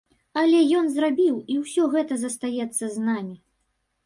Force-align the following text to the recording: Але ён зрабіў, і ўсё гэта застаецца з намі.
Але 0.43 0.61
ён 0.79 0.87
зрабіў, 0.93 1.35
і 1.57 1.57
ўсё 1.61 1.83
гэта 1.93 2.19
застаецца 2.23 2.83
з 2.97 3.05
намі. 3.13 3.37